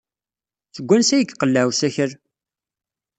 [0.75, 2.11] Seg wansi ay iqelleɛ usakal?